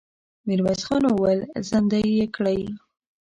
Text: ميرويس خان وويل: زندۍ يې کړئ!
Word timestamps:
ميرويس 0.45 0.81
خان 0.87 1.03
وويل: 1.07 1.41
زندۍ 1.69 2.05
يې 2.17 2.25
کړئ! 2.35 2.59